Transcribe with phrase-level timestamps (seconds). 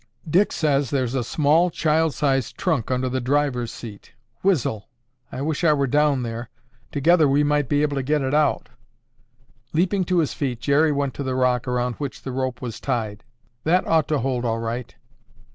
[0.27, 4.13] "Dick says there's a small, child size trunk under the driver's seat.
[4.41, 4.89] Whizzle!
[5.31, 6.49] I wish I were down there.
[6.91, 8.69] Together we might be able to get it out."
[9.73, 13.23] Leaping to his feet, Jerry went to the rock around which the rope was tied.
[13.63, 14.95] "That ought to hold all right!"